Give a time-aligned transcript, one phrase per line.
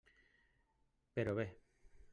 [1.19, 1.47] Però bé.